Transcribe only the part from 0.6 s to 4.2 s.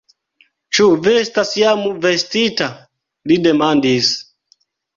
Ĉu vi estas jam vestita? li demandis.